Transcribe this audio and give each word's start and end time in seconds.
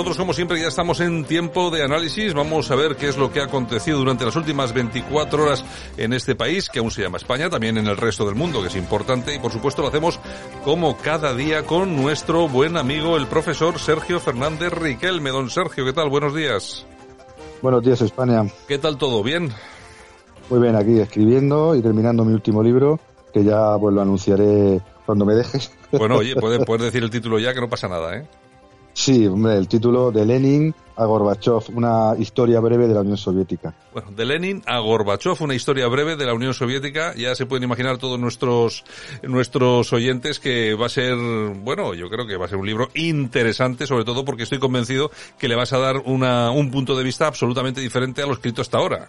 Nosotros, 0.00 0.16
como 0.16 0.32
siempre, 0.32 0.58
ya 0.58 0.68
estamos 0.68 0.98
en 1.00 1.26
tiempo 1.26 1.70
de 1.70 1.82
análisis. 1.82 2.32
Vamos 2.32 2.70
a 2.70 2.74
ver 2.74 2.96
qué 2.96 3.10
es 3.10 3.18
lo 3.18 3.30
que 3.30 3.40
ha 3.40 3.44
acontecido 3.44 3.98
durante 3.98 4.24
las 4.24 4.34
últimas 4.34 4.72
24 4.72 5.42
horas 5.42 5.62
en 5.98 6.14
este 6.14 6.34
país, 6.34 6.70
que 6.70 6.78
aún 6.78 6.90
se 6.90 7.02
llama 7.02 7.18
España, 7.18 7.50
también 7.50 7.76
en 7.76 7.86
el 7.86 7.98
resto 7.98 8.24
del 8.24 8.34
mundo, 8.34 8.62
que 8.62 8.68
es 8.68 8.76
importante. 8.76 9.34
Y 9.34 9.38
por 9.38 9.52
supuesto 9.52 9.82
lo 9.82 9.88
hacemos 9.88 10.18
como 10.64 10.96
cada 10.96 11.34
día 11.34 11.66
con 11.66 11.96
nuestro 11.96 12.48
buen 12.48 12.78
amigo, 12.78 13.18
el 13.18 13.26
profesor 13.26 13.78
Sergio 13.78 14.20
Fernández 14.20 14.72
Riquelme. 14.72 15.28
Don 15.28 15.50
Sergio, 15.50 15.84
¿qué 15.84 15.92
tal? 15.92 16.08
Buenos 16.08 16.34
días. 16.34 16.86
Buenos 17.60 17.84
días, 17.84 18.00
España. 18.00 18.46
¿Qué 18.66 18.78
tal 18.78 18.96
todo? 18.96 19.22
¿Bien? 19.22 19.52
Muy 20.48 20.60
bien, 20.60 20.76
aquí 20.76 20.98
escribiendo 20.98 21.74
y 21.74 21.82
terminando 21.82 22.24
mi 22.24 22.32
último 22.32 22.62
libro, 22.62 22.98
que 23.34 23.44
ya 23.44 23.76
pues 23.78 23.94
lo 23.94 24.00
anunciaré 24.00 24.80
cuando 25.04 25.26
me 25.26 25.34
dejes. 25.34 25.70
Bueno, 25.92 26.16
oye, 26.16 26.36
puedes, 26.40 26.64
puedes 26.64 26.86
decir 26.86 27.02
el 27.02 27.10
título 27.10 27.38
ya, 27.38 27.52
que 27.52 27.60
no 27.60 27.68
pasa 27.68 27.86
nada, 27.86 28.16
¿eh? 28.16 28.26
Sí, 28.92 29.26
hombre, 29.26 29.56
el 29.56 29.68
título 29.68 30.10
de 30.10 30.26
Lenin 30.26 30.74
a 30.96 31.06
Gorbachev, 31.06 31.74
una 31.74 32.14
historia 32.18 32.60
breve 32.60 32.86
de 32.86 32.92
la 32.94 33.00
Unión 33.00 33.16
Soviética. 33.16 33.74
Bueno, 33.92 34.10
de 34.10 34.24
Lenin 34.26 34.62
a 34.66 34.80
Gorbachev, 34.80 35.36
una 35.40 35.54
historia 35.54 35.86
breve 35.88 36.16
de 36.16 36.26
la 36.26 36.34
Unión 36.34 36.52
Soviética. 36.52 37.14
Ya 37.14 37.34
se 37.34 37.46
pueden 37.46 37.64
imaginar 37.64 37.96
todos 37.96 38.20
nuestros, 38.20 38.84
nuestros 39.22 39.92
oyentes 39.94 40.38
que 40.38 40.74
va 40.74 40.86
a 40.86 40.90
ser, 40.90 41.16
bueno, 41.16 41.94
yo 41.94 42.10
creo 42.10 42.26
que 42.26 42.36
va 42.36 42.44
a 42.44 42.48
ser 42.48 42.58
un 42.58 42.66
libro 42.66 42.88
interesante, 42.94 43.86
sobre 43.86 44.04
todo 44.04 44.26
porque 44.26 44.42
estoy 44.42 44.58
convencido 44.58 45.10
que 45.38 45.48
le 45.48 45.56
vas 45.56 45.72
a 45.72 45.78
dar 45.78 46.02
una, 46.04 46.50
un 46.50 46.70
punto 46.70 46.94
de 46.94 47.04
vista 47.04 47.26
absolutamente 47.26 47.80
diferente 47.80 48.22
a 48.22 48.26
lo 48.26 48.34
escrito 48.34 48.60
hasta 48.60 48.76
ahora. 48.76 49.08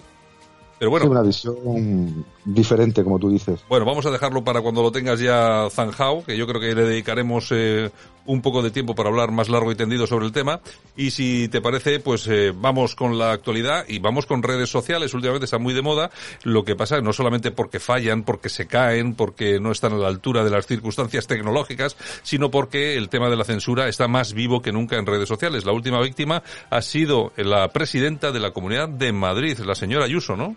Pero 0.81 0.89
bueno. 0.89 1.11
una 1.11 1.21
visión 1.21 2.25
diferente, 2.43 3.03
como 3.03 3.19
tú 3.19 3.29
dices. 3.29 3.59
Bueno, 3.69 3.85
vamos 3.85 4.03
a 4.07 4.09
dejarlo 4.09 4.43
para 4.43 4.61
cuando 4.61 4.81
lo 4.81 4.91
tengas 4.91 5.19
ya 5.19 5.67
zanjado, 5.69 6.23
que 6.23 6.35
yo 6.35 6.47
creo 6.47 6.59
que 6.59 6.73
le 6.73 6.85
dedicaremos 6.85 7.51
eh, 7.51 7.91
un 8.25 8.41
poco 8.41 8.61
de 8.61 8.71
tiempo 8.71 8.95
para 8.95 9.09
hablar 9.09 9.31
más 9.31 9.49
largo 9.49 9.71
y 9.71 9.75
tendido 9.75 10.07
sobre 10.07 10.25
el 10.25 10.31
tema. 10.31 10.61
Y 10.95 11.11
si 11.11 11.47
te 11.47 11.61
parece, 11.61 11.99
pues 11.99 12.27
eh, 12.27 12.53
vamos 12.55 12.95
con 12.95 13.17
la 13.17 13.31
actualidad 13.31 13.85
y 13.87 13.99
vamos 13.99 14.25
con 14.25 14.43
redes 14.43 14.69
sociales. 14.69 15.13
Últimamente 15.13 15.45
está 15.45 15.57
muy 15.57 15.73
de 15.73 15.81
moda. 15.81 16.11
Lo 16.43 16.63
que 16.63 16.75
pasa 16.75 17.01
no 17.01 17.13
solamente 17.13 17.51
porque 17.51 17.79
fallan, 17.79 18.23
porque 18.23 18.49
se 18.49 18.67
caen, 18.67 19.15
porque 19.15 19.59
no 19.59 19.71
están 19.71 19.93
a 19.93 19.97
la 19.97 20.07
altura 20.07 20.43
de 20.43 20.49
las 20.49 20.67
circunstancias 20.67 21.27
tecnológicas, 21.27 21.95
sino 22.23 22.51
porque 22.51 22.97
el 22.97 23.09
tema 23.09 23.29
de 23.29 23.35
la 23.35 23.43
censura 23.43 23.87
está 23.87 24.07
más 24.07 24.33
vivo 24.33 24.61
que 24.61 24.71
nunca 24.71 24.97
en 24.97 25.05
redes 25.05 25.27
sociales. 25.27 25.65
La 25.65 25.71
última 25.71 26.01
víctima 26.01 26.43
ha 26.69 26.81
sido 26.81 27.31
la 27.37 27.67
presidenta 27.69 28.31
de 28.31 28.39
la 28.39 28.51
Comunidad 28.51 28.89
de 28.89 29.11
Madrid, 29.11 29.57
la 29.59 29.75
señora 29.75 30.05
Ayuso, 30.05 30.35
¿no? 30.35 30.55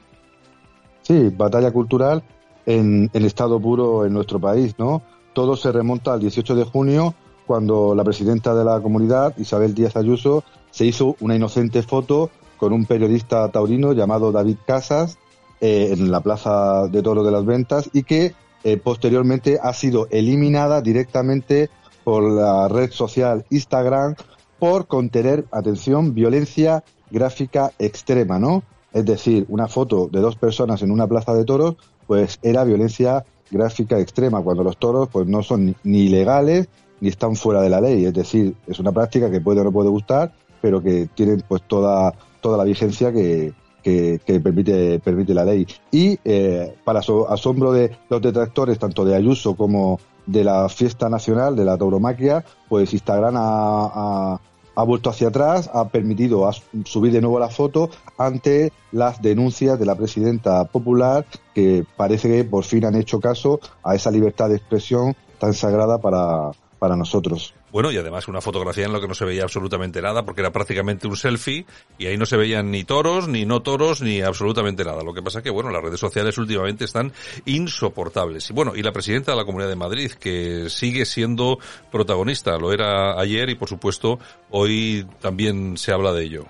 Sí, 1.03 1.31
batalla 1.37 1.71
cultural 1.71 2.23
en, 2.67 3.11
el 3.13 3.25
estado 3.25 3.61
puro 3.61 4.07
en 4.07 4.13
nuestro 4.13 4.41
país, 4.41 4.75
¿no? 4.79 5.03
Todo 5.33 5.57
se 5.57 5.73
remonta 5.73 6.15
al 6.15 6.21
18 6.21 6.55
de 6.55 6.65
junio, 6.65 7.15
cuando 7.47 7.95
la 7.95 8.05
presidenta 8.05 8.55
de 8.55 8.65
la 8.65 8.81
comunidad, 8.81 9.37
Isabel 9.39 9.75
Díaz 9.75 9.97
Ayuso, 9.97 10.45
se 10.71 10.85
hizo 10.87 11.17
una 11.21 11.37
inocente 11.37 11.83
foto 11.83 12.31
con 12.57 12.73
un 12.73 12.87
periodista 12.87 13.51
taurino 13.51 13.93
llamado 13.93 14.33
David 14.33 14.57
Casas 14.67 15.19
eh, 15.61 15.91
en 15.93 16.11
la 16.11 16.21
Plaza 16.21 16.89
de 16.89 17.03
Toro 17.03 17.23
de 17.23 17.31
las 17.31 17.45
Ventas 17.45 17.91
y 17.93 18.03
que 18.03 18.35
eh, 18.65 18.77
posteriormente 18.79 19.59
ha 19.63 19.73
sido 19.75 20.09
eliminada 20.11 20.81
directamente 20.81 21.69
por 22.03 22.23
la 22.23 22.69
red 22.69 22.91
social 22.91 23.45
Instagram 23.51 24.15
por 24.59 24.87
contener, 24.87 25.45
atención, 25.51 26.15
violencia 26.15 26.85
gráfica 27.11 27.73
extrema, 27.79 28.39
¿no? 28.39 28.63
Es 28.93 29.05
decir, 29.05 29.45
una 29.49 29.69
foto 29.69 30.09
de 30.11 30.21
dos 30.21 30.37
personas 30.37 30.83
en 30.83 30.91
una 30.91 31.07
plaza 31.07 31.35
de 31.35 31.45
toros, 31.45 31.77
pues 32.07 32.39
era 32.43 32.65
violencia 32.65 33.25
gráfica 33.51 33.99
extrema, 33.99 34.41
cuando 34.43 34.65
los 34.65 34.79
toros 34.79 35.09
pues 35.11 35.27
no 35.27 35.43
son 35.43 35.77
ni 35.85 35.99
ilegales 36.07 36.69
ni 37.05 37.11
están 37.11 37.37
fuera 37.37 37.61
de 37.61 37.69
la 37.69 37.83
ley. 37.83 38.07
Es 38.07 38.15
decir, 38.15 38.55
es 38.67 38.79
una 38.79 38.91
práctica 38.91 39.31
que 39.31 39.43
puede 39.43 39.61
o 39.61 39.65
no 39.65 39.73
puede 39.73 39.91
gustar, 39.91 40.33
pero 40.63 40.83
que 40.83 41.07
tiene 41.15 41.37
pues 41.47 41.61
toda, 41.69 42.15
toda 42.41 42.57
la 42.57 42.65
vigencia 42.65 43.13
que, 43.13 43.53
que, 43.83 44.41
permite, 44.43 44.99
permite 45.01 45.35
la 45.35 45.45
ley. 45.45 45.67
Y 45.91 46.19
eh, 46.25 46.75
para 46.83 47.01
asombro 47.01 47.73
de 47.73 47.95
los 48.09 48.23
detractores, 48.23 48.79
tanto 48.79 49.05
de 49.05 49.15
Ayuso 49.15 49.55
como 49.55 50.01
de 50.25 50.45
la 50.45 50.71
fiesta 50.71 51.11
nacional, 51.11 51.55
de 51.55 51.67
la 51.67 51.77
tauromaquia, 51.77 52.43
pues 52.71 52.95
Instagram 52.95 53.35
ha 53.37 54.83
vuelto 54.87 55.11
hacia 55.11 55.29
atrás, 55.29 55.71
ha 55.75 55.87
permitido 55.89 56.51
subir 56.87 57.13
de 57.13 57.21
nuevo 57.21 57.39
la 57.39 57.51
foto 57.51 57.91
ante 58.17 58.73
las 58.93 59.21
denuncias 59.21 59.79
de 59.79 59.85
la 59.85 59.95
presidenta 59.95 60.65
popular 60.65 61.27
que 61.55 61.85
parece 61.99 62.29
que 62.29 62.45
por 62.45 62.65
fin 62.65 62.87
han 62.87 62.95
hecho 62.95 63.21
caso 63.21 63.61
a 63.83 63.95
esa 63.95 64.11
libertad 64.11 64.49
de 64.49 64.57
expresión 64.57 65.15
tan 65.39 65.53
sagrada 65.53 65.99
para, 65.99 66.53
para 66.79 66.97
nosotros. 66.97 67.55
Bueno, 67.73 67.91
y 67.91 67.97
además 67.97 68.29
una 68.29 68.41
fotografía 68.41 68.85
en 68.85 68.93
la 68.93 69.01
que 69.01 69.09
no 69.09 69.15
se 69.15 69.25
veía 69.25 69.43
absolutamente 69.43 70.01
nada, 70.01 70.25
porque 70.25 70.41
era 70.41 70.53
prácticamente 70.53 71.07
un 71.07 71.17
selfie, 71.17 71.67
y 71.99 72.07
ahí 72.07 72.17
no 72.17 72.27
se 72.27 72.37
veían 72.37 72.71
ni 72.71 72.85
toros, 72.85 73.29
ni 73.29 73.45
no 73.45 73.63
toros, 73.63 74.01
ni 74.01 74.21
absolutamente 74.21 74.85
nada. 74.85 75.03
Lo 75.03 75.13
que 75.13 75.23
pasa 75.23 75.43
que, 75.43 75.51
bueno, 75.51 75.71
las 75.71 75.83
redes 75.83 76.01
sociales 76.01 76.39
últimamente 76.39 76.85
están 76.85 77.13
insoportables. 77.47 78.51
Y 78.51 78.53
bueno, 78.53 78.73
y 78.77 78.83
la 78.83 78.93
presidenta 78.93 79.33
de 79.33 79.39
la 79.39 79.45
Comunidad 79.45 79.71
de 79.71 79.77
Madrid, 79.77 80.13
que 80.13 80.69
sigue 80.69 81.05
siendo 81.05 81.59
protagonista, 81.91 82.57
lo 82.59 82.73
era 82.73 83.19
ayer 83.19 83.51
y 83.51 83.55
por 83.55 83.69
supuesto 83.69 84.19
hoy 84.51 85.07
también 85.21 85.77
se 85.77 85.93
habla 85.93 86.13
de 86.13 86.25
ello 86.25 86.47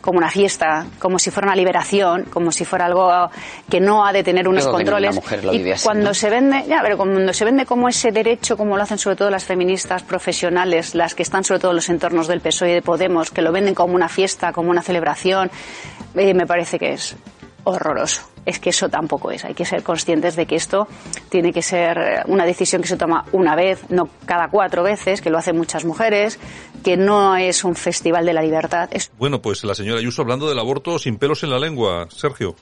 como 0.00 0.18
una 0.18 0.30
fiesta, 0.30 0.86
como 0.98 1.18
si 1.18 1.30
fuera 1.30 1.48
una 1.48 1.56
liberación, 1.56 2.24
como 2.24 2.52
si 2.52 2.64
fuera 2.64 2.86
algo 2.86 3.10
que 3.68 3.80
no 3.80 4.06
ha 4.06 4.12
de 4.12 4.22
tener 4.22 4.48
unos 4.48 4.66
controles. 4.66 5.18
y 5.52 5.72
cuando 5.82 6.14
se 6.14 6.30
vende, 6.30 6.64
ya, 6.68 6.80
pero 6.82 6.96
cuando 6.96 7.32
se 7.32 7.44
vende 7.44 7.66
como 7.66 7.88
ese 7.88 8.10
derecho, 8.10 8.56
como 8.56 8.76
lo 8.76 8.82
hacen 8.82 8.98
sobre 8.98 9.16
todo 9.16 9.30
las 9.30 9.44
feministas 9.44 10.02
profesionales, 10.02 10.94
las 10.94 11.14
que 11.14 11.22
están 11.22 11.44
sobre 11.44 11.60
todo 11.60 11.70
en 11.72 11.76
los 11.76 11.88
entornos 11.88 12.28
del 12.28 12.40
PSOE 12.40 12.70
y 12.70 12.74
de 12.74 12.82
Podemos, 12.82 13.30
que 13.30 13.42
lo 13.42 13.52
venden 13.52 13.74
como 13.74 13.94
una 13.94 14.08
fiesta, 14.08 14.52
como 14.52 14.70
una 14.70 14.82
celebración, 14.82 15.50
eh, 16.14 16.34
me 16.34 16.46
parece 16.46 16.78
que 16.78 16.92
es 16.92 17.16
horroroso 17.64 18.32
es 18.44 18.58
que 18.58 18.70
eso 18.70 18.88
tampoco 18.88 19.30
es. 19.30 19.44
Hay 19.44 19.54
que 19.54 19.64
ser 19.64 19.82
conscientes 19.82 20.36
de 20.36 20.46
que 20.46 20.56
esto 20.56 20.88
tiene 21.28 21.52
que 21.52 21.62
ser 21.62 22.24
una 22.26 22.44
decisión 22.44 22.82
que 22.82 22.88
se 22.88 22.96
toma 22.96 23.24
una 23.32 23.54
vez, 23.54 23.84
no 23.90 24.08
cada 24.26 24.48
cuatro 24.48 24.82
veces, 24.82 25.20
que 25.20 25.30
lo 25.30 25.38
hacen 25.38 25.56
muchas 25.56 25.84
mujeres, 25.84 26.38
que 26.82 26.96
no 26.96 27.36
es 27.36 27.64
un 27.64 27.74
festival 27.74 28.26
de 28.26 28.32
la 28.32 28.42
libertad. 28.42 28.90
Bueno, 29.18 29.40
pues 29.40 29.64
la 29.64 29.74
señora 29.74 30.00
Ayuso 30.00 30.22
hablando 30.22 30.48
del 30.48 30.58
aborto 30.58 30.98
sin 30.98 31.16
pelos 31.18 31.42
en 31.44 31.50
la 31.50 31.58
lengua. 31.58 32.08
Sergio. 32.10 32.54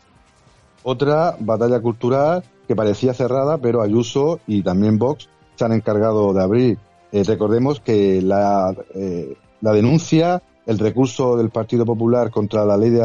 Otra 0.83 1.37
batalla 1.39 1.81
cultural 1.81 2.43
que 2.67 2.77
parecía 2.77 3.15
cerrada, 3.15 3.59
pero 3.59 3.83
Ayuso 3.83 4.41
y 4.47 4.63
también 4.63 4.99
Vox 4.99 5.29
se 5.57 5.65
han 5.65 5.73
encargado 5.73 6.33
de 6.33 6.43
abrir. 6.43 6.79
Eh, 7.13 7.25
recordemos 7.25 7.81
que 7.81 8.23
la, 8.23 8.75
eh, 8.95 9.37
la 9.61 9.73
denuncia, 9.73 10.43
el 10.67 10.79
recurso 10.79 11.37
del 11.37 11.51
Partido 11.51 11.85
Popular 11.85 12.31
contra 12.31 12.65
la 12.65 12.77
ley 12.77 12.91
de 12.91 13.03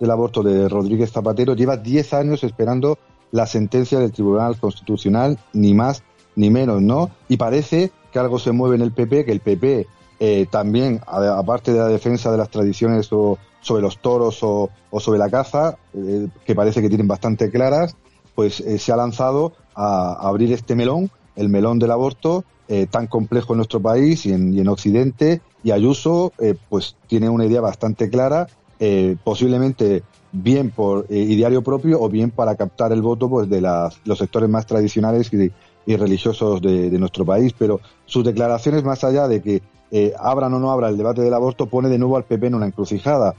del 0.00 0.10
aborto 0.10 0.42
de 0.42 0.68
Rodríguez 0.68 1.12
Zapatero 1.12 1.54
lleva 1.54 1.76
10 1.76 2.14
años 2.14 2.44
esperando 2.44 2.98
la 3.30 3.46
sentencia 3.46 3.98
del 3.98 4.12
Tribunal 4.12 4.58
Constitucional, 4.58 5.38
ni 5.52 5.74
más 5.74 6.02
ni 6.36 6.50
menos, 6.50 6.82
¿no? 6.82 7.10
Y 7.28 7.36
parece 7.36 7.90
que 8.12 8.18
algo 8.18 8.38
se 8.38 8.52
mueve 8.52 8.76
en 8.76 8.82
el 8.82 8.92
PP, 8.92 9.24
que 9.24 9.32
el 9.32 9.40
PP 9.40 9.86
eh, 10.20 10.46
también, 10.50 11.00
aparte 11.06 11.72
de 11.72 11.78
la 11.78 11.88
defensa 11.88 12.30
de 12.30 12.38
las 12.38 12.48
tradiciones 12.48 13.12
o, 13.12 13.38
sobre 13.60 13.82
los 13.82 13.98
toros 13.98 14.38
o, 14.42 14.70
sobre 14.98 15.18
la 15.18 15.28
caza, 15.30 15.78
eh, 15.94 16.28
que 16.44 16.54
parece 16.54 16.80
que 16.80 16.88
tienen 16.88 17.08
bastante 17.08 17.50
claras, 17.50 17.96
pues 18.34 18.60
eh, 18.60 18.78
se 18.78 18.92
ha 18.92 18.96
lanzado 18.96 19.52
a, 19.74 20.12
abrir 20.28 20.52
este 20.52 20.74
melón, 20.76 21.10
el 21.36 21.48
melón 21.48 21.78
del 21.78 21.90
aborto, 21.90 22.44
tan 22.90 23.08
complejo 23.08 23.52
en 23.52 23.58
nuestro 23.58 23.78
país 23.78 24.24
y 24.24 24.32
en, 24.32 24.54
y 24.54 24.60
en 24.60 24.68
Occidente, 24.68 25.42
y 25.62 25.70
Ayuso 25.70 26.32
pues 26.70 26.96
tiene 27.08 27.28
una 27.28 27.44
idea 27.44 27.60
bastante 27.60 28.08
clara 28.08 28.46
eh, 28.80 29.16
posiblemente 29.22 30.02
bien 30.32 30.70
por 30.70 31.06
eh, 31.08 31.16
ideario 31.16 31.62
propio 31.62 32.00
o 32.00 32.08
bien 32.08 32.30
para 32.30 32.56
captar 32.56 32.92
el 32.92 33.02
voto 33.02 33.28
pues 33.28 33.48
de 33.48 33.60
los 33.60 34.18
sectores 34.18 34.48
más 34.48 34.66
tradicionales 34.66 35.30
y, 35.32 35.52
religiosos 35.96 36.60
de, 36.60 36.90
nuestro 36.98 37.24
país. 37.24 37.54
Pero 37.56 37.80
sus 38.06 38.24
declaraciones, 38.24 38.82
más 38.84 39.04
allá 39.04 39.28
de 39.28 39.40
que 39.40 39.62
eh, 39.90 40.12
abran 40.18 40.54
o 40.54 40.58
no 40.58 40.72
abra 40.72 40.88
el 40.88 40.96
debate 40.96 41.20
del 41.20 41.34
aborto, 41.34 41.66
pone 41.66 41.88
de 41.88 41.98
nuevo 41.98 42.16
al 42.16 42.24
PP 42.24 42.48
en 42.48 42.54
una 42.54 42.66
encrucijada. 42.66 43.34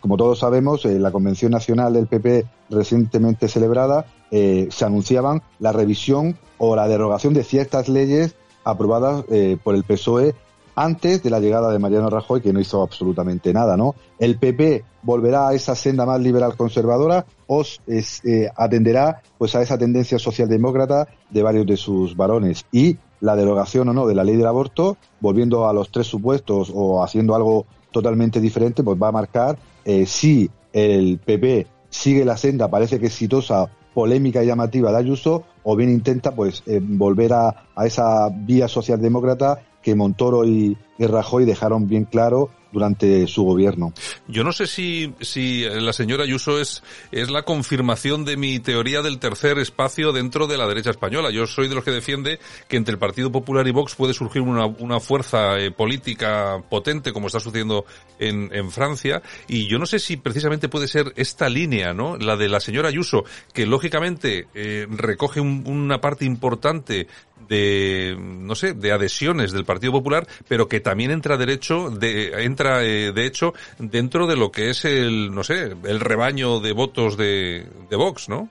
como 0.00 0.16
todos 0.16 0.38
sabemos, 0.38 0.84
en 0.84 1.02
la 1.02 1.12
Convención 1.12 1.52
Nacional 1.52 1.92
del 1.92 2.06
PP 2.06 2.46
recientemente 2.70 3.48
celebrada 3.48 4.06
se 4.30 4.84
anunciaban 4.84 5.42
la 5.58 5.72
revisión 5.72 6.36
o 6.58 6.74
la 6.74 6.88
derogación 6.88 7.34
de 7.34 7.44
ciertas 7.44 7.88
leyes 7.88 8.34
aprobadas 8.64 9.24
por 9.62 9.74
el 9.74 9.84
PSOE 9.84 10.34
antes 10.74 11.22
de 11.22 11.30
la 11.30 11.40
llegada 11.40 11.70
de 11.70 11.78
Mariano 11.78 12.10
Rajoy, 12.10 12.40
que 12.40 12.52
no 12.52 12.60
hizo 12.60 12.82
absolutamente 12.82 13.52
nada, 13.52 13.76
¿no? 13.76 13.94
El 14.18 14.38
PP 14.38 14.84
volverá 15.02 15.48
a 15.48 15.54
esa 15.54 15.74
senda 15.74 16.06
más 16.06 16.20
liberal 16.20 16.56
conservadora 16.56 17.26
o 17.46 17.62
eh, 17.86 18.48
atenderá 18.56 19.22
pues 19.38 19.54
a 19.54 19.62
esa 19.62 19.78
tendencia 19.78 20.18
socialdemócrata 20.18 21.08
de 21.30 21.42
varios 21.42 21.66
de 21.66 21.76
sus 21.76 22.16
varones. 22.16 22.64
Y 22.72 22.98
la 23.20 23.36
derogación 23.36 23.88
o 23.88 23.92
no 23.92 24.06
de 24.06 24.14
la 24.14 24.24
ley 24.24 24.36
del 24.36 24.46
aborto, 24.46 24.96
volviendo 25.20 25.68
a 25.68 25.72
los 25.72 25.90
tres 25.90 26.06
supuestos 26.06 26.70
o 26.74 27.02
haciendo 27.02 27.34
algo 27.34 27.66
totalmente 27.90 28.40
diferente, 28.40 28.82
pues 28.82 29.00
va 29.00 29.08
a 29.08 29.12
marcar 29.12 29.58
eh, 29.84 30.06
si 30.06 30.50
el 30.72 31.18
PP 31.18 31.66
sigue 31.88 32.24
la 32.24 32.36
senda, 32.36 32.68
parece 32.68 32.98
que 33.00 33.06
exitosa, 33.06 33.70
polémica 33.94 34.42
y 34.42 34.46
llamativa 34.46 34.92
de 34.92 34.98
Ayuso, 34.98 35.44
o 35.64 35.76
bien 35.76 35.90
intenta 35.90 36.34
pues 36.34 36.62
eh, 36.66 36.80
volver 36.82 37.32
a, 37.32 37.64
a, 37.74 37.86
esa 37.86 38.28
vía 38.30 38.68
socialdemócrata 38.68 39.60
que 39.82 39.94
Montoro 39.94 40.44
y, 40.44 40.76
y 41.00 41.06
Rajoy 41.06 41.46
dejaron 41.46 41.88
bien 41.88 42.04
claro 42.04 42.50
durante 42.72 43.26
su 43.26 43.42
gobierno. 43.42 43.92
Yo 44.28 44.44
no 44.44 44.52
sé 44.52 44.66
si, 44.66 45.12
si 45.20 45.64
la 45.64 45.92
señora 45.92 46.24
Ayuso 46.24 46.60
es, 46.60 46.82
es 47.10 47.30
la 47.30 47.42
confirmación 47.42 48.24
de 48.24 48.36
mi 48.36 48.60
teoría 48.60 49.02
del 49.02 49.18
tercer 49.18 49.58
espacio 49.58 50.12
dentro 50.12 50.46
de 50.46 50.56
la 50.56 50.68
derecha 50.68 50.90
española. 50.90 51.30
Yo 51.30 51.46
soy 51.46 51.68
de 51.68 51.74
los 51.74 51.82
que 51.82 51.90
defiende 51.90 52.38
que 52.68 52.76
entre 52.76 52.92
el 52.92 52.98
Partido 52.98 53.32
Popular 53.32 53.66
y 53.66 53.72
Vox 53.72 53.94
puede 53.96 54.14
surgir 54.14 54.42
una, 54.42 54.66
una 54.66 55.00
fuerza 55.00 55.58
eh, 55.58 55.72
política 55.72 56.62
potente, 56.68 57.12
como 57.12 57.26
está 57.26 57.40
sucediendo 57.40 57.86
en, 58.18 58.50
en 58.52 58.70
Francia, 58.70 59.22
y 59.48 59.66
yo 59.66 59.78
no 59.78 59.86
sé 59.86 59.98
si 59.98 60.16
precisamente 60.16 60.68
puede 60.68 60.86
ser 60.86 61.12
esta 61.16 61.48
línea, 61.48 61.92
¿no? 61.94 62.18
La 62.18 62.36
de 62.36 62.48
la 62.48 62.60
señora 62.60 62.88
Ayuso, 62.88 63.24
que 63.52 63.66
lógicamente 63.66 64.46
eh, 64.54 64.86
recoge 64.90 65.40
un, 65.40 65.64
una 65.66 66.00
parte 66.00 66.24
importante 66.24 67.08
de, 67.48 68.16
no 68.18 68.54
sé, 68.54 68.74
de 68.74 68.92
adhesiones 68.92 69.50
del 69.50 69.64
Partido 69.64 69.92
Popular, 69.92 70.26
pero 70.46 70.68
que 70.68 70.78
también 70.78 70.89
entra 70.98 71.36
derecho, 71.36 71.90
de, 71.90 72.44
entra 72.44 72.84
eh, 72.84 73.12
de 73.12 73.26
hecho 73.26 73.54
dentro 73.78 74.26
de 74.26 74.36
lo 74.36 74.50
que 74.50 74.70
es 74.70 74.84
el, 74.84 75.34
no 75.34 75.44
sé, 75.44 75.74
el 75.84 76.00
rebaño 76.00 76.60
de 76.60 76.72
votos 76.72 77.16
de, 77.16 77.66
de 77.88 77.96
Vox, 77.96 78.28
¿no? 78.28 78.48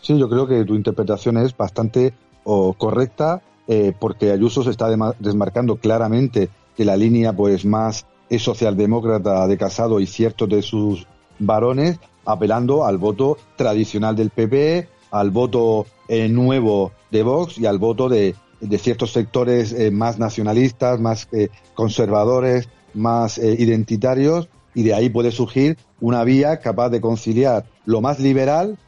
Sí, 0.00 0.18
yo 0.18 0.28
creo 0.28 0.46
que 0.46 0.64
tu 0.64 0.74
interpretación 0.74 1.36
es 1.36 1.56
bastante 1.56 2.14
o, 2.44 2.72
correcta, 2.72 3.42
eh, 3.68 3.92
porque 3.98 4.30
Ayuso 4.32 4.62
se 4.62 4.70
está 4.70 4.88
desmarcando 5.18 5.76
claramente 5.76 6.48
de 6.76 6.84
la 6.84 6.96
línea 6.96 7.32
pues 7.32 7.64
más 7.64 8.06
socialdemócrata 8.38 9.46
de 9.46 9.58
Casado 9.58 10.00
y 10.00 10.06
ciertos 10.06 10.48
de 10.48 10.62
sus 10.62 11.06
varones, 11.38 11.98
apelando 12.24 12.84
al 12.84 12.98
voto 12.98 13.38
tradicional 13.56 14.16
del 14.16 14.30
PP, 14.30 14.88
al 15.10 15.30
voto 15.30 15.86
eh, 16.08 16.28
nuevo 16.28 16.92
de 17.10 17.22
Vox 17.22 17.58
y 17.58 17.66
al 17.66 17.78
voto 17.78 18.08
de, 18.08 18.34
de 18.60 18.78
ciertos 18.78 19.12
sectores 19.12 19.72
eh, 19.72 19.90
más 19.90 20.18
nacionalistas, 20.18 21.00
más 21.00 21.28
eh, 21.32 21.48
conservadores, 21.74 22.68
más 22.94 23.38
eh, 23.38 23.56
identitarios, 23.58 24.48
y 24.74 24.82
de 24.84 24.94
ahí 24.94 25.08
puede 25.08 25.32
surgir 25.32 25.78
una 26.00 26.22
vía 26.24 26.60
capaz 26.60 26.90
de 26.90 27.00
conciliar 27.00 27.64
lo 27.84 28.00
más 28.00 28.20
liberal 28.20 28.78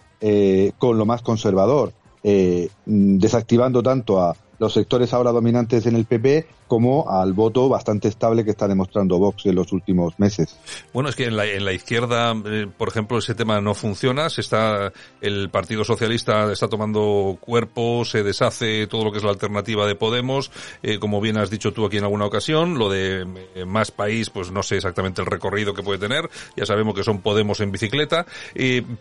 con 0.79 0.99
lo 0.99 1.05
más 1.05 1.21
conservador, 1.21 1.93
eh, 2.25 2.69
desactivando 2.87 3.83
tanto 3.83 4.21
a 4.21 4.37
los 4.59 4.73
sectores 4.73 5.13
ahora 5.13 5.33
dominantes 5.33 5.87
en 5.87 5.97
el 5.97 6.05
PP 6.05 6.47
como 6.73 7.11
al 7.11 7.35
voto 7.35 7.69
bastante 7.69 8.09
estable 8.09 8.47
que 8.47 8.51
está 8.53 8.67
demostrando 8.67 9.19
Vox 9.19 9.45
en 9.45 9.57
los 9.57 9.73
últimos 9.73 10.19
meses. 10.19 10.57
Bueno, 10.95 11.11
es 11.11 11.17
que 11.17 11.25
en 11.25 11.37
la, 11.37 11.45
en 11.45 11.67
la 11.67 11.75
izquierda, 11.75 12.35
eh, 12.47 12.67
por 12.79 12.89
ejemplo, 12.89 13.19
ese 13.19 13.35
tema 13.35 13.61
no 13.61 13.75
funciona. 13.75 14.31
Se 14.31 14.41
está, 14.41 14.91
el 15.21 15.51
Partido 15.51 15.85
Socialista 15.85 16.51
está 16.51 16.69
tomando 16.69 17.37
cuerpo, 17.43 18.07
se 18.07 18.23
deshace 18.23 18.87
todo 18.87 19.05
lo 19.05 19.13
que 19.13 19.19
es 19.19 19.25
la 19.25 19.33
alternativa 19.33 19.87
de 19.87 19.97
Podemos, 19.97 20.51
eh, 20.83 20.99
como 20.99 21.21
bien 21.21 21.37
has 21.37 21.51
dicho 21.51 21.75
tú 21.75 21.85
aquí 21.85 21.99
en 21.99 22.05
alguna 22.05 22.25
ocasión. 22.25 22.79
Lo 22.79 22.89
de 22.89 23.27
eh, 23.55 23.67
más 23.67 23.91
país, 23.91 24.31
pues 24.31 24.51
no 24.51 24.63
sé 24.63 24.77
exactamente 24.77 25.21
el 25.21 25.27
recorrido 25.27 25.75
que 25.75 25.83
puede 25.83 25.99
tener. 25.99 26.31
Ya 26.57 26.65
sabemos 26.65 26.95
que 26.95 27.05
son 27.05 27.21
Podemos 27.21 27.61
en 27.61 27.71
bicicleta, 27.71 28.25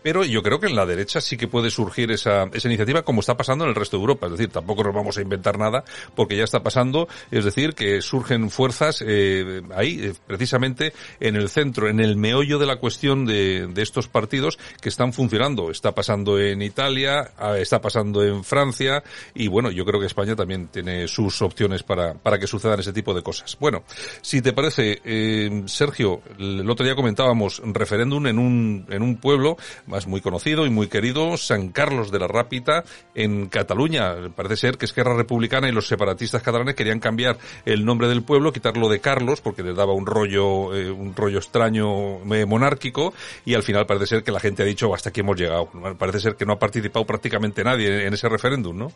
pero 0.03 0.25
yo 0.25 0.43
creo 0.43 0.59
que 0.59 0.67
en 0.67 0.75
la 0.75 0.85
derecha 0.85 1.21
sí 1.21 1.37
que 1.37 1.47
puede 1.47 1.71
surgir 1.71 2.11
esa, 2.11 2.49
esa 2.51 2.67
iniciativa, 2.67 3.03
como 3.03 3.21
está 3.21 3.37
pasando 3.37 3.63
en 3.63 3.69
el 3.69 3.75
resto 3.75 3.95
de 3.95 4.01
Europa. 4.01 4.25
Es 4.25 4.33
decir, 4.33 4.49
tampoco 4.49 4.83
nos 4.83 4.93
vamos 4.93 5.17
a 5.17 5.21
inventar 5.21 5.50
nada, 5.57 5.83
porque 6.15 6.37
ya 6.37 6.43
está 6.43 6.63
pasando. 6.63 7.07
Es 7.31 7.45
decir, 7.45 7.73
que 7.73 8.01
surgen 8.01 8.49
fuerzas 8.49 9.03
eh, 9.05 9.61
ahí, 9.75 9.99
eh, 10.01 10.13
precisamente 10.27 10.93
en 11.19 11.35
el 11.35 11.49
centro, 11.49 11.89
en 11.89 11.99
el 11.99 12.15
meollo 12.17 12.59
de 12.59 12.65
la 12.65 12.77
cuestión 12.77 13.25
de, 13.25 13.67
de, 13.67 13.81
estos 13.81 14.07
partidos 14.07 14.57
que 14.81 14.89
están 14.89 15.13
funcionando. 15.13 15.71
Está 15.71 15.93
pasando 15.93 16.39
en 16.39 16.61
Italia, 16.61 17.31
ah, 17.37 17.57
está 17.57 17.81
pasando 17.81 18.23
en 18.23 18.43
Francia 18.43 19.03
y 19.33 19.47
bueno, 19.47 19.71
yo 19.71 19.85
creo 19.85 19.99
que 19.99 20.05
España 20.07 20.35
también 20.35 20.67
tiene 20.67 21.07
sus 21.07 21.41
opciones 21.41 21.83
para, 21.83 22.13
para 22.13 22.39
que 22.39 22.47
sucedan 22.47 22.79
ese 22.79 22.93
tipo 22.93 23.13
de 23.13 23.21
cosas. 23.21 23.57
Bueno, 23.59 23.83
si 24.21 24.41
te 24.41 24.53
parece, 24.53 25.01
eh, 25.03 25.63
Sergio, 25.65 26.21
el 26.37 26.69
otro 26.69 26.85
día 26.85 26.95
comentábamos 26.95 27.61
referéndum 27.65 28.27
en 28.27 28.39
un, 28.39 28.85
en 28.89 29.01
un 29.01 29.17
pueblo 29.17 29.57
más 29.87 30.07
muy 30.07 30.21
conocido 30.21 30.65
y 30.65 30.69
muy 30.69 30.87
querido, 30.87 31.37
San 31.37 31.69
Carlos 31.69 32.11
de 32.11 32.19
la 32.19 32.27
Rápita, 32.27 32.83
en 33.15 33.47
Cataluña. 33.47 34.15
Parece 34.35 34.57
ser 34.57 34.77
que 34.77 34.85
Esquerra 34.85 35.15
Republicana 35.15 35.30
y 35.31 35.71
los 35.71 35.87
separatistas 35.87 36.41
catalanes 36.41 36.75
querían 36.75 36.99
cambiar 36.99 37.37
el 37.65 37.85
nombre 37.85 38.07
del 38.07 38.21
pueblo, 38.21 38.51
quitarlo 38.51 38.89
de 38.89 38.99
Carlos, 38.99 39.39
porque 39.39 39.63
le 39.63 39.73
daba 39.73 39.93
un 39.93 40.05
rollo, 40.05 40.75
eh, 40.75 40.91
un 40.91 41.15
rollo 41.15 41.37
extraño 41.37 42.17
eh, 42.33 42.45
monárquico, 42.45 43.13
y 43.45 43.53
al 43.53 43.63
final 43.63 43.85
parece 43.85 44.07
ser 44.07 44.23
que 44.23 44.31
la 44.31 44.39
gente 44.39 44.63
ha 44.63 44.65
dicho 44.65 44.93
hasta 44.93 45.09
aquí 45.09 45.21
hemos 45.21 45.37
llegado. 45.37 45.69
Parece 45.97 46.19
ser 46.19 46.35
que 46.35 46.45
no 46.45 46.53
ha 46.53 46.59
participado 46.59 47.05
prácticamente 47.05 47.63
nadie 47.63 48.05
en 48.05 48.13
ese 48.13 48.27
referéndum, 48.27 48.77
¿no? 48.77 48.91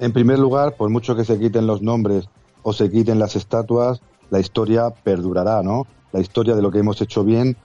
En 0.00 0.12
primer 0.12 0.38
lugar, 0.38 0.76
por 0.76 0.90
mucho 0.90 1.14
que 1.14 1.24
se 1.24 1.38
quiten 1.38 1.66
los 1.66 1.82
nombres 1.82 2.28
o 2.62 2.72
se 2.72 2.90
quiten 2.90 3.18
las 3.18 3.36
estatuas, 3.36 4.00
la 4.30 4.40
historia 4.40 4.90
perdurará, 4.90 5.62
¿no? 5.62 5.86
La 6.12 6.20
historia 6.20 6.54
de 6.54 6.62
lo 6.62 6.70
que 6.70 6.78
hemos 6.78 7.00
hecho 7.00 7.22
bien 7.22 7.56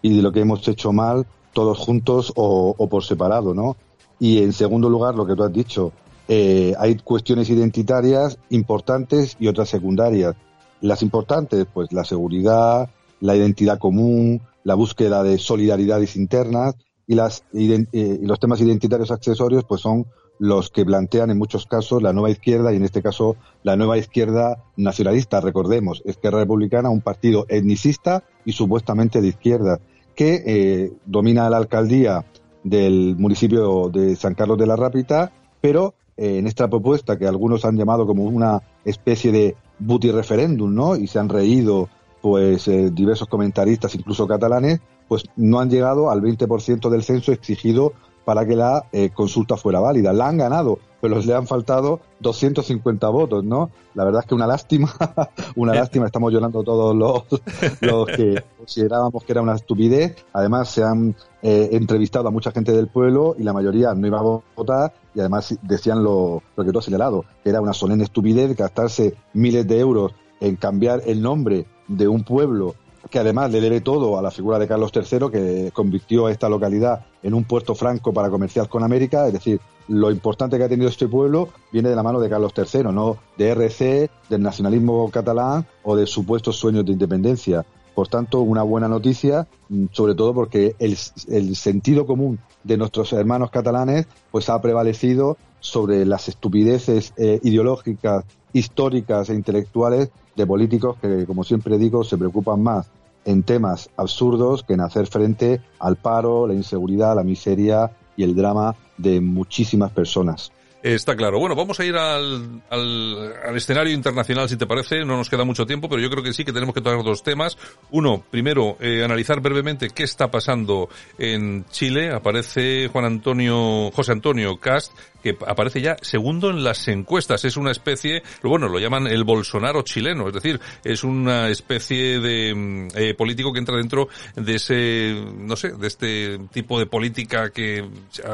y 0.00 0.16
de 0.16 0.22
lo 0.22 0.32
que 0.32 0.40
hemos 0.40 0.66
hecho 0.66 0.92
mal, 0.92 1.26
todos 1.52 1.78
juntos 1.78 2.32
o, 2.34 2.74
o 2.76 2.88
por 2.88 3.04
separado, 3.04 3.54
¿no? 3.54 3.76
Y 4.18 4.42
en 4.42 4.52
segundo 4.52 4.88
lugar, 4.88 5.14
lo 5.14 5.26
que 5.26 5.34
tú 5.34 5.44
has 5.44 5.52
dicho, 5.52 5.92
eh, 6.34 6.74
hay 6.78 6.96
cuestiones 6.96 7.50
identitarias 7.50 8.38
importantes 8.48 9.36
y 9.38 9.48
otras 9.48 9.68
secundarias. 9.68 10.34
Las 10.80 11.02
importantes, 11.02 11.66
pues 11.70 11.92
la 11.92 12.04
seguridad, 12.04 12.88
la 13.20 13.36
identidad 13.36 13.78
común, 13.78 14.40
la 14.64 14.74
búsqueda 14.74 15.22
de 15.22 15.36
solidaridades 15.36 16.16
internas 16.16 16.74
y, 17.06 17.16
las, 17.16 17.44
eh, 17.52 18.18
los 18.22 18.40
temas 18.40 18.62
identitarios 18.62 19.10
accesorios, 19.10 19.64
pues 19.64 19.82
son 19.82 20.06
los 20.38 20.70
que 20.70 20.86
plantean 20.86 21.28
en 21.28 21.36
muchos 21.36 21.66
casos 21.66 22.02
la 22.02 22.14
nueva 22.14 22.30
izquierda 22.30 22.72
y 22.72 22.76
en 22.76 22.84
este 22.84 23.02
caso 23.02 23.36
la 23.62 23.76
nueva 23.76 23.98
izquierda 23.98 24.64
nacionalista. 24.78 25.42
Recordemos, 25.42 26.00
Esquerra 26.06 26.38
Republicana, 26.38 26.88
un 26.88 27.02
partido 27.02 27.44
etnicista 27.50 28.24
y 28.46 28.52
supuestamente 28.52 29.20
de 29.20 29.28
izquierda, 29.28 29.80
que 30.14 30.42
eh, 30.46 30.92
domina 31.04 31.50
la 31.50 31.58
alcaldía 31.58 32.24
del 32.64 33.16
municipio 33.18 33.90
de 33.90 34.16
San 34.16 34.32
Carlos 34.32 34.56
de 34.56 34.66
la 34.66 34.76
Rápita, 34.76 35.30
pero 35.60 35.94
eh, 36.16 36.38
en 36.38 36.46
esta 36.46 36.68
propuesta 36.68 37.18
que 37.18 37.26
algunos 37.26 37.64
han 37.64 37.76
llamado 37.76 38.06
como 38.06 38.24
una 38.24 38.62
especie 38.84 39.32
de 39.32 39.56
buti 39.78 40.10
referéndum, 40.10 40.74
¿no? 40.74 40.96
Y 40.96 41.06
se 41.06 41.18
han 41.18 41.28
reído, 41.28 41.88
pues, 42.20 42.68
eh, 42.68 42.90
diversos 42.92 43.28
comentaristas, 43.28 43.94
incluso 43.94 44.26
catalanes, 44.26 44.80
pues 45.08 45.24
no 45.36 45.60
han 45.60 45.70
llegado 45.70 46.10
al 46.10 46.20
20% 46.20 46.88
del 46.90 47.02
censo 47.02 47.32
exigido 47.32 47.92
para 48.24 48.46
que 48.46 48.56
la 48.56 48.84
eh, 48.92 49.10
consulta 49.10 49.56
fuera 49.56 49.80
válida. 49.80 50.12
La 50.12 50.28
han 50.28 50.38
ganado, 50.38 50.78
pero 51.02 51.18
le 51.18 51.34
han 51.34 51.48
faltado 51.48 52.00
250 52.20 53.08
votos, 53.08 53.42
¿no? 53.42 53.70
La 53.94 54.04
verdad 54.04 54.20
es 54.22 54.28
que 54.28 54.36
una 54.36 54.46
lástima, 54.46 54.88
una 55.56 55.74
lástima, 55.74 56.06
estamos 56.06 56.32
llorando 56.32 56.62
todos 56.62 56.94
los, 56.94 57.24
los 57.80 58.06
que 58.06 58.40
considerábamos 58.56 59.24
que 59.24 59.32
era 59.32 59.42
una 59.42 59.56
estupidez. 59.56 60.14
Además, 60.32 60.70
se 60.70 60.84
han 60.84 61.16
eh, 61.42 61.70
entrevistado 61.72 62.28
a 62.28 62.30
mucha 62.30 62.52
gente 62.52 62.70
del 62.70 62.86
pueblo 62.86 63.34
y 63.36 63.42
la 63.42 63.52
mayoría 63.52 63.92
no 63.94 64.06
iba 64.06 64.20
a 64.20 64.40
votar 64.54 64.94
y 65.12 65.18
además 65.18 65.58
decían 65.62 66.04
lo, 66.04 66.40
lo 66.56 66.64
que 66.64 66.70
tú 66.70 66.78
has 66.78 66.84
señalado, 66.84 67.24
que 67.42 67.50
era 67.50 67.60
una 67.60 67.72
solemne 67.72 68.04
estupidez 68.04 68.56
gastarse 68.56 69.16
miles 69.34 69.66
de 69.66 69.80
euros 69.80 70.12
en 70.38 70.54
cambiar 70.54 71.02
el 71.04 71.20
nombre 71.20 71.66
de 71.88 72.06
un 72.06 72.22
pueblo 72.22 72.76
que 73.10 73.18
además 73.18 73.50
le 73.50 73.60
debe 73.60 73.80
todo 73.80 74.18
a 74.18 74.22
la 74.22 74.30
figura 74.30 74.60
de 74.60 74.68
Carlos 74.68 74.92
III, 74.94 75.30
que 75.30 75.70
convirtió 75.72 76.28
esta 76.28 76.48
localidad 76.48 77.04
en 77.22 77.34
un 77.34 77.44
puerto 77.44 77.74
franco 77.74 78.12
para 78.12 78.30
comerciar 78.30 78.68
con 78.68 78.84
América, 78.84 79.26
es 79.26 79.32
decir, 79.32 79.60
lo 79.88 80.10
importante 80.10 80.58
que 80.58 80.64
ha 80.64 80.68
tenido 80.68 80.88
este 80.88 81.08
pueblo 81.08 81.48
viene 81.72 81.88
de 81.88 81.96
la 81.96 82.02
mano 82.02 82.20
de 82.20 82.28
Carlos 82.28 82.52
III, 82.56 82.84
no 82.92 83.18
de 83.36 83.48
RC, 83.50 84.10
del 84.28 84.42
nacionalismo 84.42 85.10
catalán 85.10 85.66
o 85.82 85.96
de 85.96 86.06
supuestos 86.06 86.56
sueños 86.56 86.84
de 86.84 86.92
independencia. 86.92 87.64
Por 87.94 88.08
tanto, 88.08 88.40
una 88.40 88.62
buena 88.62 88.88
noticia, 88.88 89.46
mm, 89.68 89.86
sobre 89.92 90.14
todo 90.14 90.32
porque 90.32 90.74
el, 90.78 90.96
el 91.28 91.56
sentido 91.56 92.06
común 92.06 92.38
de 92.64 92.76
nuestros 92.76 93.12
hermanos 93.12 93.50
catalanes 93.50 94.06
pues 94.30 94.48
ha 94.48 94.60
prevalecido 94.60 95.36
sobre 95.60 96.04
las 96.04 96.28
estupideces 96.28 97.12
eh, 97.16 97.38
ideológicas, 97.42 98.24
históricas 98.52 99.30
e 99.30 99.34
intelectuales 99.34 100.10
de 100.36 100.46
políticos 100.46 100.96
que, 101.00 101.26
como 101.26 101.44
siempre 101.44 101.78
digo, 101.78 102.04
se 102.04 102.18
preocupan 102.18 102.62
más 102.62 102.90
en 103.24 103.42
temas 103.42 103.88
absurdos 103.96 104.64
que 104.64 104.74
en 104.74 104.80
hacer 104.80 105.06
frente 105.06 105.60
al 105.78 105.96
paro, 105.96 106.46
la 106.46 106.54
inseguridad, 106.54 107.14
la 107.14 107.22
miseria 107.22 107.92
y 108.16 108.24
el 108.24 108.34
drama 108.34 108.74
de 108.96 109.20
muchísimas 109.20 109.90
personas. 109.92 110.52
Está 110.82 111.14
claro. 111.14 111.38
Bueno, 111.38 111.54
vamos 111.54 111.78
a 111.78 111.84
ir 111.84 111.94
al, 111.94 112.60
al, 112.68 113.34
al, 113.46 113.56
escenario 113.56 113.94
internacional, 113.94 114.48
si 114.48 114.56
te 114.56 114.66
parece. 114.66 115.04
No 115.04 115.16
nos 115.16 115.30
queda 115.30 115.44
mucho 115.44 115.64
tiempo, 115.64 115.88
pero 115.88 116.02
yo 116.02 116.10
creo 116.10 116.24
que 116.24 116.32
sí 116.32 116.44
que 116.44 116.52
tenemos 116.52 116.74
que 116.74 116.80
tocar 116.80 117.04
dos 117.04 117.22
temas. 117.22 117.56
Uno, 117.92 118.24
primero, 118.28 118.76
eh, 118.80 119.04
analizar 119.04 119.40
brevemente 119.40 119.90
qué 119.90 120.02
está 120.02 120.28
pasando 120.28 120.88
en 121.18 121.64
Chile. 121.70 122.10
Aparece 122.10 122.88
Juan 122.88 123.04
Antonio, 123.04 123.92
José 123.92 124.10
Antonio 124.10 124.56
Cast, 124.56 124.92
que 125.22 125.36
aparece 125.46 125.80
ya 125.80 125.96
segundo 126.00 126.50
en 126.50 126.64
las 126.64 126.86
encuestas. 126.88 127.44
Es 127.44 127.56
una 127.56 127.70
especie, 127.70 128.22
bueno, 128.42 128.68
lo 128.68 128.78
llaman 128.78 129.06
el 129.06 129.24
Bolsonaro 129.24 129.82
chileno, 129.82 130.28
es 130.28 130.34
decir, 130.34 130.60
es 130.84 131.04
una 131.04 131.48
especie 131.48 132.18
de 132.20 132.54
mm, 132.54 132.88
eh, 132.96 133.14
político 133.14 133.52
que 133.52 133.58
entra 133.58 133.76
dentro 133.76 134.08
de 134.36 134.54
ese, 134.54 135.14
no 135.36 135.56
sé, 135.56 135.70
de 135.70 135.86
este 135.86 136.38
tipo 136.52 136.78
de 136.78 136.86
política 136.86 137.50
que 137.50 137.88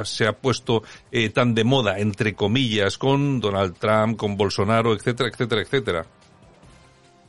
se 0.04 0.26
ha 0.26 0.32
puesto 0.32 0.82
eh, 1.10 1.30
tan 1.30 1.54
de 1.54 1.64
moda, 1.64 1.98
entre 1.98 2.34
comillas, 2.34 2.98
con 2.98 3.40
Donald 3.40 3.76
Trump, 3.78 4.16
con 4.16 4.36
Bolsonaro, 4.36 4.94
etcétera, 4.94 5.28
etcétera, 5.28 5.62
etcétera. 5.62 6.06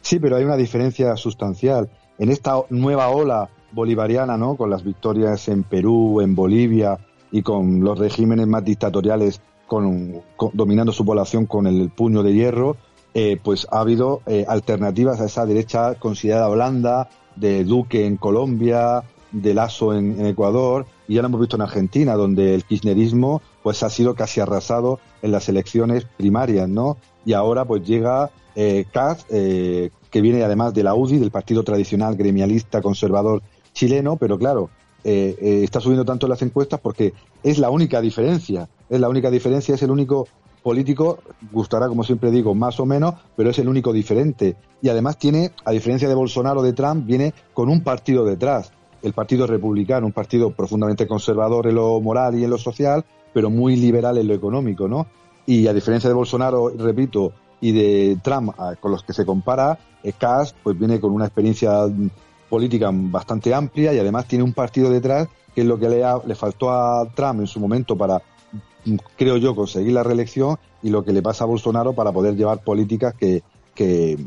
Sí, 0.02 0.20
pero 0.20 0.38
hay 0.38 0.44
una 0.44 0.58
diferencia 0.58 1.16
sustancial. 1.18 1.90
En 2.18 2.30
esta 2.30 2.56
nueva 2.70 3.10
ola 3.10 3.50
bolivariana, 3.72 4.38
¿no? 4.38 4.56
Con 4.56 4.70
las 4.70 4.84
victorias 4.84 5.48
en 5.48 5.64
Perú, 5.64 6.22
en 6.22 6.36
Bolivia 6.36 6.98
y 7.32 7.42
con 7.42 7.82
los 7.82 7.98
regímenes 8.00 8.48
más 8.48 8.64
dictatoriales 8.64 9.42
con, 9.70 10.22
dominando 10.54 10.92
su 10.92 11.06
población 11.06 11.46
con 11.46 11.68
el 11.68 11.90
puño 11.90 12.24
de 12.24 12.34
hierro, 12.34 12.76
eh, 13.14 13.40
pues 13.42 13.68
ha 13.72 13.80
habido 13.80 14.22
eh, 14.26 14.46
alternativas 14.50 15.22
a 15.22 15.26
esa 15.26 15.46
derecha 15.46 15.96
considerada 15.96 16.50
blanda 16.50 17.10
de 17.36 17.64
Duque 17.64 18.06
en 18.06 18.18
Colombia, 18.18 19.04
de 19.32 19.54
Lazo 19.54 19.94
en, 19.94 20.26
Ecuador 20.26 20.88
y 21.08 21.14
ya 21.14 21.22
lo 21.22 21.28
hemos 21.28 21.40
visto 21.40 21.56
en 21.56 21.62
Argentina, 21.62 22.16
donde 22.16 22.56
el 22.56 22.66
kirchnerismo 22.66 23.42
pues 23.64 23.84
ha 23.84 23.90
sido 23.90 24.16
casi 24.16 24.42
arrasado 24.42 25.00
en 25.22 25.32
las 25.32 25.48
elecciones 25.48 26.06
primarias, 26.18 26.68
¿no? 26.68 26.98
Y 27.26 27.34
ahora 27.34 27.66
pues 27.66 27.86
llega 27.86 28.32
eh, 28.56 28.86
eh, 29.30 29.90
que 30.10 30.22
viene 30.22 30.44
además 30.44 30.74
de 30.74 30.84
la 30.84 30.96
UDI, 30.96 31.20
del 31.20 31.32
partido 31.32 31.64
tradicional 31.64 32.16
gremialista 32.16 32.82
conservador 32.82 33.44
chileno, 33.74 34.18
pero 34.18 34.40
claro, 34.40 34.72
eh, 35.04 35.38
eh, 35.42 35.62
está 35.64 35.80
subiendo 35.80 36.04
tanto 36.04 36.28
las 36.28 36.42
encuestas 36.42 36.80
porque 36.82 37.14
es 37.42 37.58
la 37.58 37.70
única 37.70 38.02
diferencia, 38.02 38.68
es 38.90 39.00
la 39.00 39.10
única 39.10 39.30
diferencia, 39.30 39.76
es 39.76 39.84
el 39.84 39.92
único 39.92 40.28
político, 40.64 41.20
gustará 41.52 41.88
como 41.88 42.04
siempre 42.04 42.32
digo, 42.32 42.54
más 42.54 42.80
o 42.80 42.86
menos, 42.86 43.16
pero 43.36 43.50
es 43.50 43.60
el 43.60 43.70
único 43.70 43.94
diferente. 43.94 44.58
Y 44.82 44.90
además 44.90 45.18
tiene, 45.18 45.52
a 45.66 45.72
diferencia 45.72 46.08
de 46.08 46.16
Bolsonaro 46.16 46.62
o 46.62 46.64
de 46.64 46.74
Trump, 46.74 47.06
viene 47.06 47.34
con 47.54 47.70
un 47.70 47.84
partido 47.84 48.26
detrás, 48.26 48.72
el 49.02 49.14
Partido 49.14 49.48
Republicano, 49.48 50.06
un 50.06 50.12
partido 50.12 50.52
profundamente 50.52 51.08
conservador 51.08 51.68
en 51.68 51.76
lo 51.76 52.02
moral 52.02 52.38
y 52.38 52.44
en 52.44 52.50
lo 52.50 52.58
social, 52.58 53.06
pero 53.34 53.50
muy 53.50 53.76
liberal 53.76 54.18
en 54.18 54.28
lo 54.28 54.34
económico, 54.34 54.88
¿no? 54.88 55.08
Y 55.46 55.68
a 55.68 55.74
diferencia 55.74 56.10
de 56.10 56.14
Bolsonaro, 56.14 56.70
repito, 56.78 57.32
y 57.62 57.72
de 57.72 58.18
Trump 58.22 58.54
con 58.80 58.92
los 58.92 59.04
que 59.04 59.14
se 59.14 59.26
compara, 59.26 59.78
Kass 60.18 60.56
pues 60.64 60.78
viene 60.78 61.00
con 61.00 61.12
una 61.12 61.26
experiencia 61.26 61.88
política 62.50 62.90
bastante 62.92 63.54
amplia 63.54 63.94
y 63.94 64.00
además 64.00 64.28
tiene 64.28 64.44
un 64.44 64.54
partido 64.54 64.90
detrás 64.90 65.28
que 65.54 65.62
es 65.62 65.68
lo 65.68 65.78
que 65.78 65.90
le, 65.90 66.04
le 66.26 66.36
faltó 66.36 66.72
a 66.72 67.06
Trump 67.14 67.42
en 67.42 67.48
su 67.48 67.60
momento 67.60 67.98
para, 67.98 68.22
creo 69.18 69.38
yo, 69.38 69.56
conseguir 69.56 69.94
la 69.94 70.04
reelección 70.04 70.58
y 70.82 70.90
lo 70.90 71.04
que 71.04 71.14
le 71.14 71.22
pasa 71.22 71.44
a 71.44 71.48
Bolsonaro 71.48 71.94
para 71.94 72.12
poder 72.12 72.36
llevar 72.36 72.64
políticas 72.64 73.14
que, 73.16 73.44
que, 73.76 74.18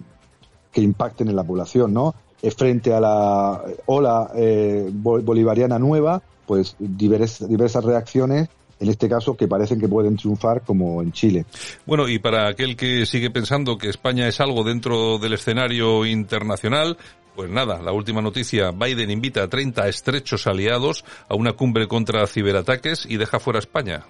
impacten 0.74 1.28
en 1.28 1.36
la 1.36 1.44
población, 1.44 1.92
¿no? 1.92 2.14
Frente 2.56 2.92
a 2.92 3.00
la 3.00 3.62
ola 3.86 4.32
eh, 4.34 4.90
bolivariana 4.92 5.78
nueva, 5.78 6.22
pues 6.46 6.74
diversas 6.78 7.84
reacciones 7.84 8.48
en 8.82 8.88
este 8.88 9.08
caso 9.08 9.36
que 9.36 9.46
parecen 9.46 9.80
que 9.80 9.88
pueden 9.88 10.16
triunfar 10.16 10.62
como 10.62 11.02
en 11.02 11.12
Chile. 11.12 11.46
Bueno, 11.86 12.08
y 12.08 12.18
para 12.18 12.48
aquel 12.48 12.76
que 12.76 13.06
sigue 13.06 13.30
pensando 13.30 13.78
que 13.78 13.88
España 13.88 14.26
es 14.26 14.40
algo 14.40 14.64
dentro 14.64 15.18
del 15.18 15.34
escenario 15.34 16.04
internacional, 16.04 16.96
pues 17.36 17.48
nada, 17.48 17.80
la 17.80 17.92
última 17.92 18.20
noticia, 18.20 18.72
Biden 18.72 19.10
invita 19.10 19.44
a 19.44 19.48
30 19.48 19.88
estrechos 19.88 20.46
aliados 20.48 21.04
a 21.28 21.36
una 21.36 21.52
cumbre 21.52 21.86
contra 21.86 22.26
ciberataques 22.26 23.06
y 23.08 23.16
deja 23.16 23.38
fuera 23.38 23.60
España. 23.60 24.04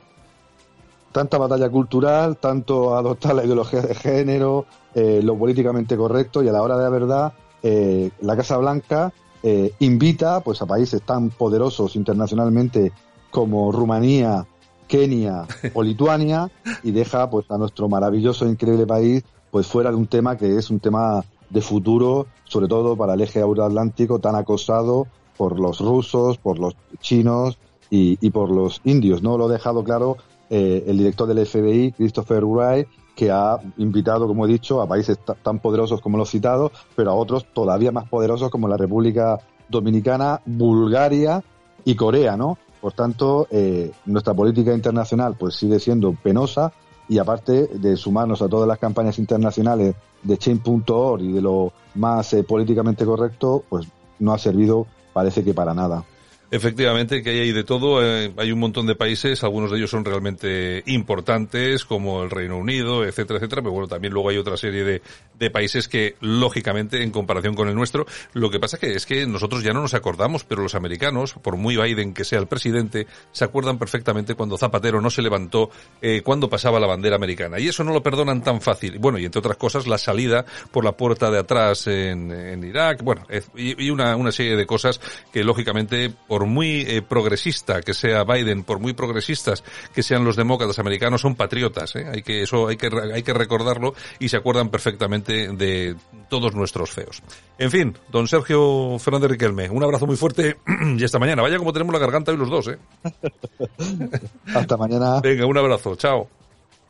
Tanta 1.12 1.38
batalla 1.38 1.69
cultural, 1.69 2.38
tanto 2.38 2.97
adoptar 2.97 3.35
la 3.35 3.45
ideología 3.45 3.83
de 3.83 3.95
género, 3.95 4.66
eh, 4.95 5.21
lo 5.23 5.37
políticamente 5.37 5.97
correcto 5.97 6.42
y 6.42 6.49
a 6.49 6.52
la 6.52 6.62
hora 6.62 6.76
de 6.76 6.83
la 6.83 6.88
verdad, 6.88 7.33
eh, 7.62 8.11
la 8.21 8.37
Casa 8.37 8.57
Blanca 8.57 9.12
eh, 9.42 9.73
invita 9.81 10.40
pues 10.40 10.62
a 10.62 10.66
países 10.66 11.02
tan 11.02 11.31
poderosos 11.31 11.97
internacionalmente 11.97 12.92
como 13.31 13.73
Rumanía, 13.73 14.47
Kenia 14.88 15.47
o 15.75 15.83
Lituania 15.83 16.50
y 16.83 16.92
deja 16.92 17.28
pues 17.28 17.50
a 17.50 17.59
nuestro 17.59 17.88
maravilloso 17.88 18.47
e 18.47 18.50
increíble 18.50 18.87
país 18.87 19.23
pues 19.50 19.66
fuera 19.66 19.90
de 19.90 19.97
un 19.97 20.07
tema 20.07 20.37
que 20.37 20.57
es 20.57 20.71
un 20.71 20.81
tema 20.81 21.23
de 21.50 21.61
futuro, 21.61 22.26
sobre 22.45 22.66
todo 22.66 22.97
para 22.97 23.14
el 23.14 23.21
eje 23.21 23.40
euroatlántico 23.40 24.19
tan 24.19 24.35
acosado 24.35 25.07
por 25.37 25.61
los 25.61 25.81
rusos, 25.81 26.38
por 26.38 26.59
los 26.59 26.75
chinos 27.00 27.59
y, 27.90 28.31
por 28.31 28.50
los 28.50 28.81
indios. 28.85 29.23
No 29.23 29.37
lo 29.37 29.47
ha 29.47 29.52
dejado 29.52 29.85
claro 29.85 30.16
eh, 30.54 30.85
el 30.87 30.99
director 30.99 31.26
del 31.26 31.47
FBI, 31.47 31.92
Christopher 31.92 32.44
Wright, 32.44 32.87
que 33.16 33.30
ha 33.30 33.59
invitado, 33.78 34.26
como 34.26 34.44
he 34.44 34.49
dicho, 34.49 34.82
a 34.82 34.87
países 34.87 35.18
tan 35.42 35.61
poderosos 35.61 36.02
como 36.02 36.18
los 36.18 36.28
citados, 36.28 36.73
pero 36.94 37.11
a 37.11 37.14
otros 37.14 37.47
todavía 37.54 37.90
más 37.90 38.06
poderosos 38.06 38.50
como 38.50 38.68
la 38.68 38.76
República 38.76 39.38
Dominicana, 39.71 40.42
Bulgaria 40.44 41.42
y 41.87 41.94
Corea, 41.94 42.37
¿no? 42.37 42.59
Por 42.82 42.92
tanto, 42.92 43.47
eh, 43.50 43.92
nuestra 44.04 44.35
política 44.35 44.75
internacional 44.75 45.37
pues 45.38 45.54
sigue 45.54 45.80
siendo 45.80 46.12
penosa 46.12 46.71
y 47.09 47.16
aparte 47.16 47.68
de 47.68 47.97
sumarnos 47.97 48.42
a 48.42 48.49
todas 48.49 48.68
las 48.68 48.78
campañas 48.78 49.18
internacionales 49.18 49.94
de 50.23 50.37
Chain.org 50.37 51.23
y 51.23 51.32
de 51.32 51.40
lo 51.40 51.73
más 51.94 52.35
eh, 52.35 52.44
políticamente 52.44 53.06
correcto, 53.06 53.64
pues 53.71 53.87
no 54.18 54.35
ha 54.35 54.38
servido, 54.38 54.87
parece 55.14 55.42
que 55.42 55.54
para 55.54 55.73
nada. 55.73 56.04
Efectivamente, 56.52 57.23
que 57.23 57.30
hay 57.30 57.50
de 57.50 57.64
todo. 57.64 58.04
Eh, 58.04 58.30
hay 58.37 58.52
un 58.52 58.59
montón 58.61 58.87
de 58.87 58.94
países, 58.94 59.42
algunos 59.42 59.71
de 59.71 59.78
ellos 59.78 59.88
son 59.88 60.04
realmente 60.04 60.82
importantes, 60.85 61.87
como 61.87 62.23
el 62.23 62.28
Reino 62.28 62.59
Unido, 62.59 63.06
etcétera, 63.06 63.38
etcétera. 63.38 63.62
Pero 63.62 63.73
bueno, 63.73 63.88
también 63.88 64.12
luego 64.12 64.28
hay 64.28 64.37
otra 64.37 64.59
serie 64.59 64.85
de, 64.85 65.00
de 65.38 65.50
países 65.50 65.88
que, 65.88 66.16
lógicamente, 66.21 67.02
en 67.02 67.11
comparación 67.11 67.54
con 67.54 67.68
el 67.68 67.75
nuestro, 67.75 68.04
lo 68.35 68.50
que 68.50 68.61
pasa 68.61 68.76
que 68.78 68.92
es 68.92 69.06
que 69.06 69.26
nosotros 69.26 69.62
ya 69.62 69.73
no 69.73 69.80
nos 69.80 69.94
acordamos, 69.94 70.44
pero 70.44 70.61
los 70.61 70.75
americanos, 70.75 71.32
por 71.32 71.56
muy 71.56 71.78
Biden 71.78 72.12
que 72.12 72.23
sea 72.23 72.38
el 72.38 72.49
presidente, 72.49 73.06
se 73.32 73.44
acuerdan 73.44 73.78
perfectamente 73.78 74.35
cuando 74.35 74.59
Zapatero 74.59 75.00
no 75.00 75.09
se 75.09 75.23
levantó 75.23 75.71
eh, 76.02 76.21
cuando 76.23 76.50
pasaba 76.50 76.78
la 76.78 76.87
bandera 76.87 77.16
americana. 77.16 77.61
Y 77.61 77.68
eso 77.68 77.82
no 77.82 77.94
lo 77.94 78.02
perdonan 78.02 78.42
tan 78.42 78.61
fácil. 78.61 78.99
Bueno, 78.99 79.18
y 79.18 79.25
entre 79.25 79.38
otras 79.38 79.56
cosas, 79.56 79.87
la 79.87 79.97
salida 79.97 80.44
por 80.71 80.85
la 80.85 80.92
puerta 80.92 81.30
de 81.30 81.38
atrás 81.38 81.87
en, 81.87 82.62
Irak, 82.62 83.02
bueno, 83.02 83.26
y, 83.56 83.88
una, 83.88 84.16
una 84.16 84.32
serie 84.32 84.54
de 84.54 84.66
cosas 84.66 85.00
que, 85.32 85.42
lógicamente, 85.42 86.12
por 86.43 86.49
muy 86.49 86.81
eh, 86.81 87.03
progresista 87.03 87.83
que 87.83 87.95
sea 87.95 88.25
Biden, 88.25 88.65
por 88.65 88.81
muy 88.81 88.95
progresistas 88.95 89.63
que 89.95 90.03
sean 90.03 90.25
los 90.25 90.35
demócratas 90.35 90.81
americanos, 90.81 91.21
son 91.21 91.37
patriotas. 91.37 91.95
¿eh? 91.95 92.05
Hay 92.13 92.23
que 92.23 92.43
eso 92.43 92.67
hay 92.67 92.77
que 92.77 92.91
hay 93.15 93.23
que 93.23 93.33
recordarlo 93.33 93.95
y 94.19 94.29
se 94.29 94.39
acuerdan 94.39 94.69
perfectamente 94.69 95.53
de 95.53 95.95
todos 96.29 96.53
nuestros 96.57 96.91
feos. 96.91 97.23
En 97.59 97.71
fin, 97.71 97.97
don 98.11 98.27
Sergio 98.27 98.99
Fernández 98.99 99.31
Riquelme, 99.31 99.71
un 99.71 99.85
abrazo 99.85 100.05
muy 100.05 100.17
fuerte 100.17 100.57
y 100.99 101.05
hasta 101.05 101.21
mañana. 101.21 101.43
Vaya 101.43 101.59
como 101.59 101.73
tenemos 101.73 101.93
la 101.93 102.01
garganta 102.01 102.33
hoy 102.33 102.39
los 102.39 102.51
dos, 102.51 102.67
¿eh? 102.67 102.79
hasta 104.53 104.77
mañana. 104.77 105.21
Venga, 105.21 105.47
un 105.47 105.59
abrazo. 105.59 105.95
Chao. 105.95 106.42